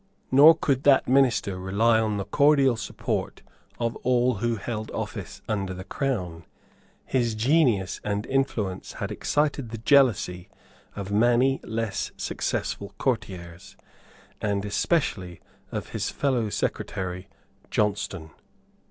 Nor 0.31 0.55
could 0.57 0.81
that 0.81 1.07
minister 1.07 1.59
rely 1.59 1.99
on 1.99 2.17
the 2.17 2.25
cordial 2.25 2.75
support 2.75 3.43
of 3.77 3.95
all 3.97 4.37
who 4.37 4.55
held 4.55 4.89
office 4.95 5.43
under 5.47 5.75
the 5.75 5.83
Crown. 5.83 6.43
His 7.05 7.35
genius 7.35 8.01
and 8.03 8.25
influence 8.25 8.93
had 8.93 9.11
excited 9.11 9.69
the 9.69 9.77
jealousy 9.77 10.49
of 10.95 11.11
many 11.11 11.59
less 11.63 12.11
successful 12.17 12.95
courtiers, 12.97 13.77
and 14.41 14.65
especially 14.65 15.39
of 15.71 15.89
his 15.89 16.09
fellow 16.09 16.49
secretary, 16.49 17.27
Johnstone. 17.69 18.31